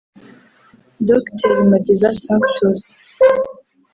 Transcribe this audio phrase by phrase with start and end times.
[1.07, 2.79] Dogiteri Mageza Sanctus